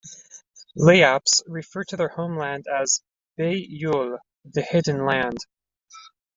[0.75, 3.03] Layaps refer to their homeland as
[3.37, 4.17] "Be-yul"-
[4.55, 5.37] "the hidden land.